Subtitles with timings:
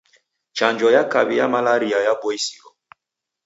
[0.57, 2.69] Chanjo ya kaw'i ya malaria yaboisiro.